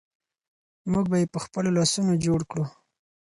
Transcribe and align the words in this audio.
موږ 0.91 1.05
به 1.11 1.17
یې 1.21 1.31
په 1.33 1.39
خپلو 1.45 1.69
لاسونو 1.77 2.13
جوړ 2.25 2.39
کړو. 2.51 2.65